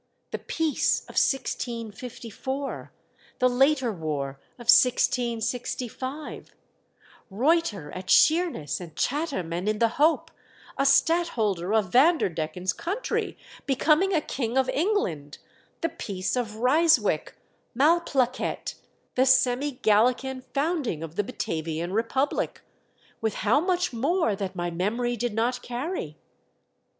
[0.31, 2.91] The peace of 1654—
[3.37, 6.55] the later war of 1665—
[7.29, 10.31] Ruyter at Sheerness and Chatham and in the Hope—
[10.79, 13.37] a stadtholder of Vander decken's country
[13.67, 15.37] becoming a King of England—
[15.81, 17.35] the peace of Ryswick—
[17.77, 18.73] Malplaquet—
[19.13, 22.61] the seml Gallican founding of the Batavian Re public—
[23.21, 26.17] with how much more that my memory did not carry